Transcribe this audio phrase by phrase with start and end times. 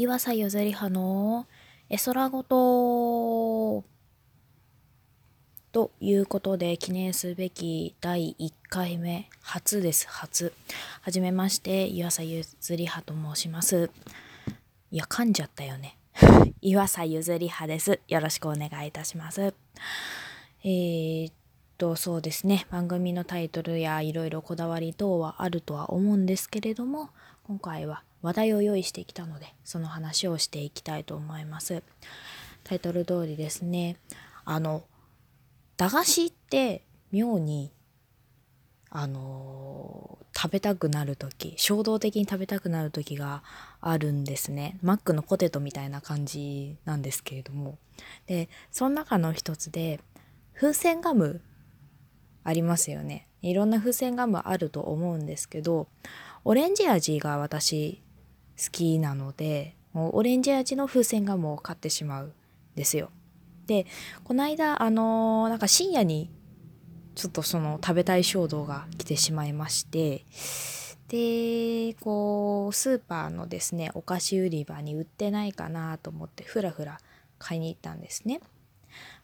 [0.00, 1.48] 岩佐ゆずりはの
[1.90, 3.84] 絵空ごと
[5.72, 10.06] ということで記念すべき第1回目初です。
[10.08, 10.52] 初。
[11.02, 13.90] はじめまして岩佐ゆずりはと申します。
[14.92, 15.98] いや噛んじゃったよね。
[16.62, 17.98] 岩佐ゆずりはです。
[18.06, 19.52] よろしくお願いいたします。
[20.62, 21.34] えー、っ
[21.76, 22.68] とそうですね。
[22.70, 27.10] 番組のタイトルやいろいろこだわり等はあるとは思うんですけれども
[27.42, 31.82] 今回は話題を用意してきたのでその話をしていきたいと思います。
[32.64, 33.96] タイトル通りですね。
[34.44, 34.84] あの
[35.76, 37.72] 駄菓子って妙に
[38.90, 43.42] あの食べたくなる時衝動的に食べたくなる時が
[43.80, 44.78] あるんですね。
[44.82, 47.78] マックのポテトみたいな感じなんですけれども。
[48.26, 50.00] でその中の一つで
[50.54, 51.40] 風船ガム
[52.44, 53.28] ありますよね。
[53.42, 55.86] いろんな風船ガムあると思うんですけど
[56.44, 58.02] オレンジ味が私
[58.62, 62.32] 好きなのでもうオレンジ味の風船ガムを買ってしまうん
[62.74, 63.10] ですよ。
[63.66, 63.86] で
[64.24, 66.30] この間あのー、なんか深夜に
[67.14, 70.24] ちょっとその食べたい衝動が来てしまいまして
[71.08, 76.98] でこうスーパーのですねお菓子売り場に売ってないかなと思ってふらふら
[77.38, 78.40] 買いに行ったんですね。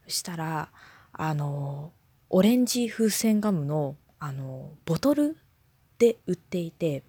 [0.05, 0.71] そしたら
[1.13, 1.93] あの
[2.31, 5.37] オレンジ風船ガムのあのボトル
[5.99, 7.03] で売っていて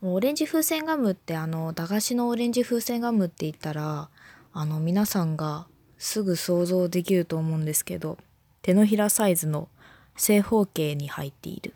[0.00, 4.08] オレンジ風船ガムってあの駄菓子のオレンジ風船ガムって言ったら
[4.52, 5.66] あの皆さんが
[5.98, 8.16] すぐ想像できると思うんですけど
[8.62, 9.68] 手のひらサイズの
[10.16, 11.74] 正方形に入っている。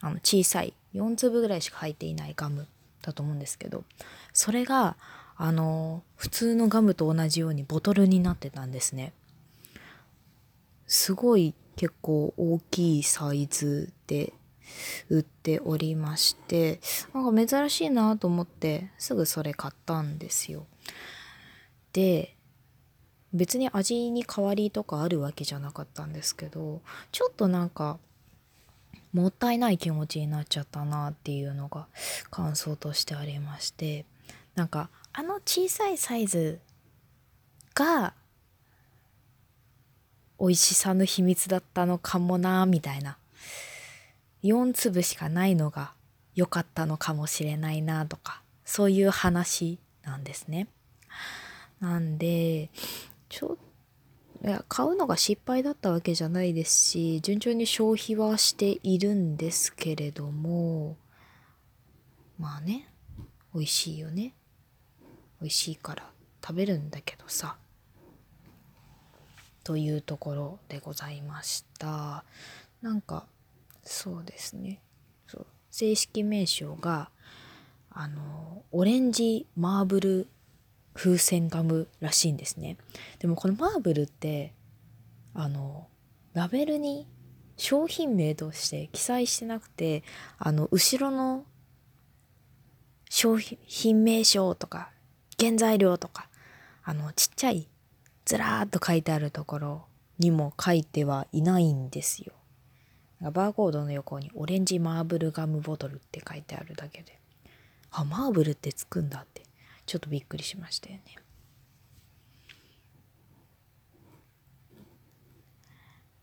[0.00, 0.74] あの小さい。
[0.94, 2.68] 4粒ぐらいしか入っていないガム
[3.02, 3.82] だと思うんですけど
[4.32, 4.96] それが
[5.36, 9.12] あの普通のガムと同じようにボトルになってたんですね。
[10.86, 14.32] すごい結構大きいサイズで
[15.08, 16.80] 売っておりまして
[17.12, 20.66] なんか珍しいなと思ってすぐそれ買ったんですよ。
[21.92, 22.34] で
[23.32, 27.98] 別に味に変わりとかあるわけじゃなかったんですけどちょっとなんか
[29.12, 31.86] もったいない気持ちになっちゃったなっていうのが
[32.30, 34.06] 感想としてありまして
[34.54, 36.60] なんかあの小さいサイズ
[37.74, 38.14] が
[40.40, 43.16] 美味しさの秘密だったのかもなみたいな。
[44.44, 45.94] 4粒しかないのが
[46.34, 50.68] 良かったのかもしれないなとかそういう話なんですね。
[51.80, 52.70] なんで
[53.28, 53.58] ちょ
[54.44, 60.96] いや買うのが失敗だったわけじゃないですし順調に消費はしているんですけれども
[62.38, 62.88] まあね
[63.54, 64.34] 美味しいよね。
[65.40, 66.10] 美味しいから
[66.46, 67.56] 食べるんだけどさ。
[69.62, 72.24] というところでございました。
[72.82, 73.26] なんか
[73.84, 74.80] そうですね。
[75.26, 75.46] そう。
[75.70, 77.10] 正式名称が
[77.90, 80.28] あのオレンジマーブル
[80.94, 82.76] 風船ガムらしいんですね。
[83.18, 84.52] でもこのマーブルって
[85.34, 85.88] あの
[86.32, 87.06] ラベルに
[87.56, 90.02] 商品名として記載してなくて
[90.38, 91.44] あの後ろの
[93.08, 94.90] 商品名称とか
[95.38, 96.28] 原材料とか
[96.82, 97.68] あのちっちゃい
[98.24, 99.84] ずらーっと書いてあるところ
[100.18, 102.32] にも書いてはいないんですよ。
[103.30, 107.18] バーコードの横にオレンジマーブルガムボトルって書いてあるだけで。
[107.90, 109.42] あマーブルってつくんだって。
[109.86, 111.02] ちょっとびっくりしましたよね。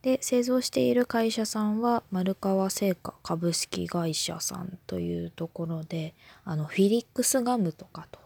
[0.02, 8.18] で製造している会社さんは丸川製菓株式会社さんというところであのフィリックスガムとかと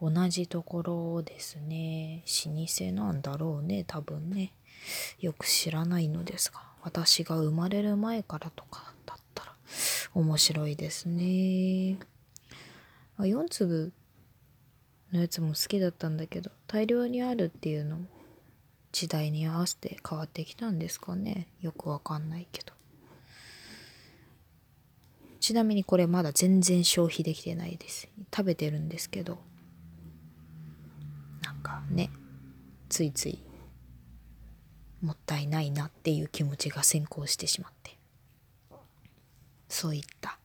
[0.00, 2.22] 同じところですね。
[2.46, 4.52] 老舗なんだろうね多分ね。
[5.18, 6.69] よく知らないのですが。
[6.82, 9.52] 私が生まれる前からとかだったら
[10.14, 11.98] 面白いですね。
[13.16, 13.92] あ4粒
[15.12, 18.06] のやつも好きだったんだけど大量にあるっていうのも
[18.92, 21.46] 時代に合わせて変わってきたんですかね。
[21.60, 22.72] よくわかんないけど。
[25.38, 28.08] ちなみにこれまだ全然消費できてないです。
[28.34, 29.38] 食べてるんですけど。
[31.42, 32.10] なんかね
[32.88, 33.38] ついつい
[35.02, 37.96] もったいないなっていう気持ちが先行してしまって。
[39.68, 40.38] そういった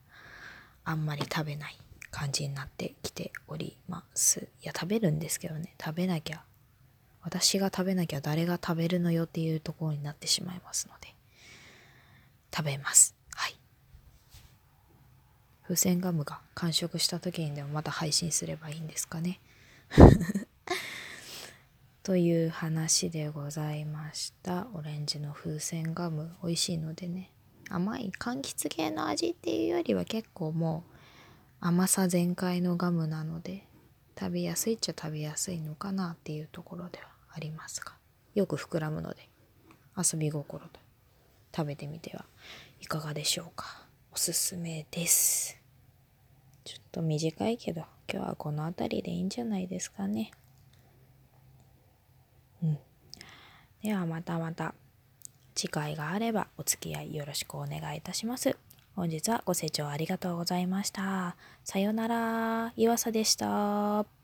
[0.84, 1.78] あんまり食べない
[2.12, 4.48] 感じになってきております。
[4.62, 5.74] いや食べるんですけどね。
[5.84, 6.44] 食べなきゃ
[7.24, 11.16] 私が食べなきゃ誰が食べるのよっていうところになってしまいますので。
[12.56, 13.16] 食べます。
[13.34, 13.56] はい。
[15.64, 19.42] 風船ガムが完食した時にでもまた配信すればいいんですかね。
[22.06, 24.68] という話でございました。
[24.76, 27.32] オレンジの風船ガム美味しいのでね。
[27.68, 30.96] 甘い柑橘系の味っていうよりは結構もう
[31.62, 33.66] 甘さ全開のガムなので
[34.20, 37.94] 食べやすいっちゃ食べやすいのかなっていうところではありますが。
[38.36, 39.28] よく膨らむので
[39.98, 40.80] 遊び心と
[41.56, 42.26] 食べてみては
[42.82, 43.88] いかがでしょうか。
[44.12, 45.60] おすすめです。
[46.66, 50.30] ちょっと短いけど今日はこの辺りでいいんじゃないですかね
[52.64, 52.78] うん
[53.86, 54.74] ではまたまた
[55.54, 58.58] 次回があればお付き合いよろしくお願いいたします
[58.96, 61.36] 本日はご清聴ありがとうございました。
[61.66, 64.15] さようなら、岩佐でした。